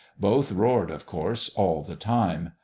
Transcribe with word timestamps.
Both 0.19 0.51
roared, 0.51 0.89
of 0.89 1.05
course, 1.05 1.49
all 1.49 1.83
the 1.83 1.95
time. 1.95 2.53